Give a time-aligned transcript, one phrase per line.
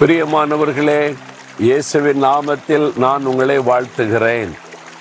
[0.00, 1.14] பிரியமானவர்களே
[1.58, 4.48] இயேசுவின் நாமத்தில் நான் உங்களை வாழ்த்துகிறேன்.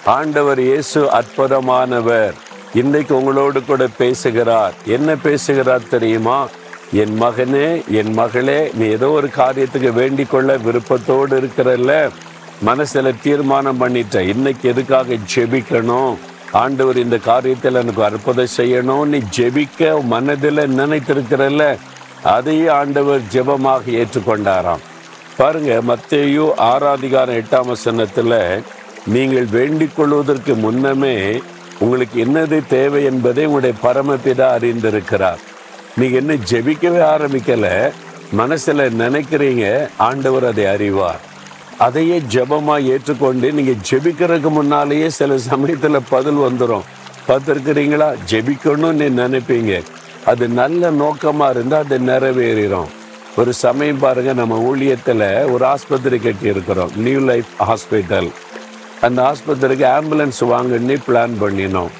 [0.06, 2.34] ஆண்டவர் இயேசு அற்புதமானவர்.
[2.74, 4.74] இன்னைக்கு உங்களோடு கூட பேசுகிறார்.
[4.86, 6.48] என்ன பேசுகிறார் தெரியுமா?
[6.94, 12.10] என் மகனே என் மகளே நீ ஏதோ ஒரு காரியத்துக்கு வேண்டிக் கொள்ள விருப்பத்தோடு இருக்கிறல்ல.
[12.62, 14.20] மனசில் தீர்மானம் பண்ணிட்ட.
[14.20, 16.16] இன்னைக்கு எதுக்காக ஜெபிக்கணும்?
[16.52, 19.06] ஆண்டவர் இந்த காரியத்தில் எனக்கு அற்புதம் செய்யணும்.
[19.06, 21.78] நீ ஜெபிக்க மனதில் நினைத்திருக்கிறல்ல.
[22.24, 24.88] அதையே ஆண்டவர் ஜெபமாக ஏற்றுக்கொண்டாராம்.
[25.40, 28.34] பாருங்க மத்தேயு ஆறாதிகாரம் எட்டாம் வசனத்தில்
[29.14, 31.14] நீங்கள் வேண்டிக் கொள்வதற்கு முன்னமே
[31.80, 35.40] உங்களுக்கு என்னது தேவை என்பதை உங்களுடைய பரமபிதா அறிந்திருக்கிறார்.
[35.98, 37.92] நீங்க என்ன ஜெபிக்கவே ஆரம்பிக்கல?
[38.38, 41.24] மனசுல நினைக்கிறீங்க ஆண்டவர் அதை அறிவார்.
[41.78, 46.88] அதையே ஜெபமா ஏற்றுக்கொண்டு நீங்க ஜெபிக்கிறதுக்கு முன்னாலேயே சில சமயத்துல பதில் வந்துடும்
[47.28, 48.12] பார்த்துருக்கிறீங்களா?
[48.32, 49.84] ஜெபிக்கணும்னு நினைப்பீங்க.
[50.26, 52.90] அது நல்ல நோக்கமா இருந்தால் அது நிறைவேறிடும்
[53.38, 58.30] ஒரு சமயம் பாருங்க நம்ம ஊழியத்தில் ஒரு ஆஸ்பத்திரி கட்டி இருக்கிறோம் நியூ லைஃப் ஹாஸ்பிட்டல்
[59.08, 61.92] அந்த ஆஸ்பத்திரிக்கு ஆம்புலன்ஸ் வாங்கன்னு பிளான் பண்ணினோம்.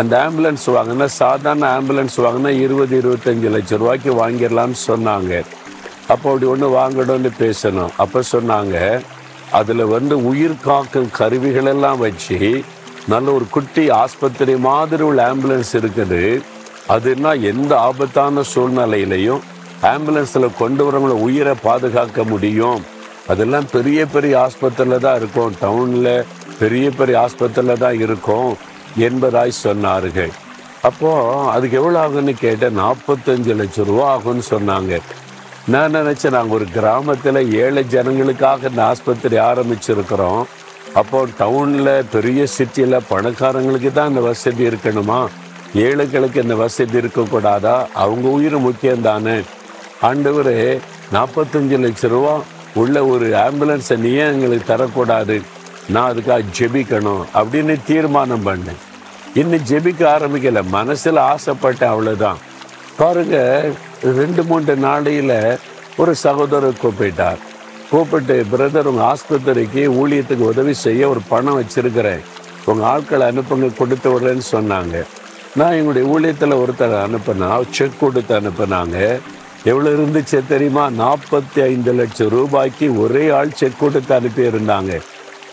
[0.00, 5.32] அந்த ஆம்புலன்ஸ் வாங்கினா சாதாரண ஆம்புலன்ஸ் வாங்கினா இருபது இருபத்தஞ்சு லட்சம் ரூபாய்க்கு வாங்கிடலாம்னு சொன்னாங்க.
[6.12, 8.76] அப்போ அப்படி ஒன்று வாங்கணும்னு பேசணும் அப்போ சொன்னாங்க
[9.50, 12.38] அதில் வந்து உயிர் காக்கும் கருவிகளெல்லாம் வச்சு
[13.12, 16.22] நல்ல ஒரு குட்டி ஆஸ்பத்திரி மாதிரி உள்ள ஆம்புலன்ஸ் இருக்குது.
[16.94, 19.42] அதுனா எந்த ஆபத்தான சூழ்நிலையிலையும்
[19.82, 22.80] ஆம்புலன்ஸில் கொண்டு வரவங்கள உயிரை பாதுகாக்க முடியும்.
[23.32, 25.54] அதெல்லாம் பெரிய பெரிய ஆஸ்பத்திரியில் தான் இருக்கும்.
[25.62, 26.24] டவுனில்
[26.58, 28.56] பெரிய பெரிய ஆஸ்பத்திரியில் தான் இருக்கும்
[29.08, 30.32] என்பதாய் சொன்னார்கள்.
[30.88, 35.00] அப்போது அதுக்கு எவ்வளோ ஆகும்னு கேட்டேன் நாற்பத்தஞ்சு லட்சம் ரூபா ஆகும்னு சொன்னாங்க.
[35.72, 36.34] நான் நினச்சேன்?
[36.36, 40.42] நாங்கள் ஒரு கிராமத்தில் ஏழை ஜனங்களுக்காக இந்த ஆஸ்பத்திரி ஆரம்பிச்சிருக்கிறோம்.
[41.00, 45.20] அப்போ டவுனில் பெரிய சிட்டியில் பணக்காரங்களுக்கு தான் இந்த வசதி இருக்கணுமா?
[45.74, 47.76] ஏழைகளுக்கு இந்த வசதி இருக்கக்கூடாதா?
[47.94, 49.38] அவங்க உயிர் முக்கியம் தானே?
[50.08, 50.54] ஆண்டவர்
[51.14, 52.34] நாற்பத்தஞ்சு லட்ச ரூபா
[52.80, 55.36] உள்ள ஒரு ஆம்புலன்ஸை நீ ஏன் எங்களுக்கு தரக்கூடாது.
[55.94, 58.80] நான் அதுக்காக ஜெபிக்கணும் அப்படின்னு தீர்மானம் பண்ணேன்.
[59.40, 60.60] இன்னும் ஜெபிக்க ஆரம்பிக்கல.
[60.76, 62.40] மனசில் ஆசைப்பட்டேன் அவ்வளோதான்
[62.98, 63.36] பாருங்க
[64.18, 65.36] ரெண்டு மூன்று நாளையில்
[66.02, 67.40] ஒரு சகோதரர் கூப்பிட்டார்.
[67.90, 72.22] கூப்பிட்டு பிரதர் உங்கள் ஆஸ்பத்திரிக்கு ஊழியத்துக்கு உதவி செய்ய ஒரு பணம் வச்சுருக்கிறேன்.
[72.70, 74.96] உங்கள் ஆட்களை அனுப்புங்க கொடுத்து விடுறேன்னு சொன்னாங்க.
[75.60, 78.98] நான் எங்களுடைய ஊழியத்தில் ஒருத்தர் அனுப்புனா செக் கொடுத்து அனுப்புனாங்க.
[79.70, 80.84] எவ்வளோ இருந்துச்சு தெரியுமா?
[81.02, 84.92] நாற்பத்தி ஐந்து லட்சம் ரூபாய்க்கு ஒரே ஆள் செக் கொடுத்து அனுப்பியிருந்தாங்க.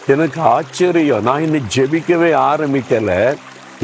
[0.08, 1.26] எனக்கு ஆச்சரியம்.
[1.28, 3.22] நான் இன்னும் ஜெபிக்கவே ஆரம்பிக்கலை.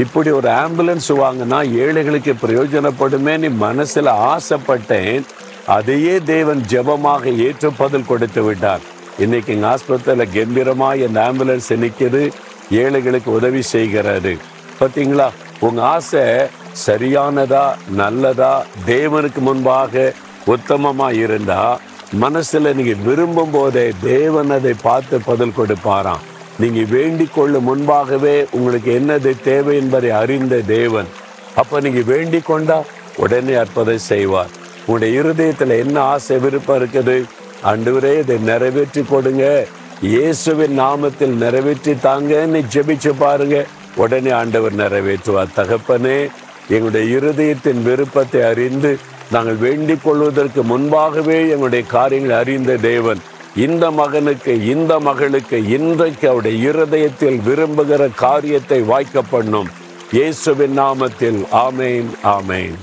[0.03, 5.23] இப்படி ஒரு ஆம்புலன்ஸ் வாங்கினா ஏழைகளுக்கு பிரயோஜனப்படுமே நீ மனசில் ஆசைப்பட்டேன்.
[5.77, 8.83] அதையே தேவன் ஜெபமாக ஏற்று பதில் கொடுத்து விட்டார்.
[9.19, 12.31] இன்னைக்கு எங்கள் ஆஸ்பத்திரியில் கம்பீரமாக இந்த ஆம்புலன்ஸ் நிற்கிறது
[12.81, 14.33] ஏழைகளுக்கு உதவி செய்கிறாரு
[14.79, 15.27] பார்த்தீங்களா
[15.59, 16.23] உங்கள் ஆசை
[16.85, 17.65] சரியானதா
[17.99, 18.53] நல்லதா
[18.91, 20.13] தேவனுக்கு முன்பாக
[20.53, 21.61] உத்தமமா இருந்தா
[22.23, 26.25] மனசுல நீங்க விரும்பும் போதே தேவன் அதை பார்த்து பதில் கொடுப்பாராம்.
[26.61, 31.09] நீங்க வேண்டிக் கொள்ளும் முன்பாகவே உங்களுக்கு என்னது தேவை என்பதை அறிந்த தேவன்.
[31.61, 32.77] அப்ப நீங்க வேண்டிக் கொண்டா
[33.23, 34.53] உடனே அற்பதை செய்வார்.
[34.85, 37.17] உங்களுடைய இருதயத்துல என்ன ஆசை விருப்பம் இருக்குது?
[37.71, 39.45] அன்றுவரே இதை நிறைவேற்றி கொடுங்க.
[40.13, 43.57] இயேசுவின் நாமத்தில் நிறைவேற்றி தாங்கன்னு ஜெபிச்சு பாருங்க.
[44.03, 45.55] உடனே ஆண்டவர் நிறைவேற்றுவார்.
[45.59, 46.19] தகப்பனே
[46.69, 48.97] எங்களுடைய இருதயத்தின் விருப்பத்தை அறிந்து
[49.31, 53.22] நாங்கள் வேண்டிக் கொள்வதற்கு முன்பாகவே எங்களுடைய காரியங்களை அறிந்த தேவன்
[53.55, 59.69] இந்த மகனுக்கு இந்த மகளுக்கு இன்றைக்கு அவருடைய இருதயத்தில் விரும்புகிற காரியத்தை வாய்க்க பண்ணும்.
[60.11, 62.78] இயேசுவின் நாமத்தில் ஆமேன் ஆமேன்.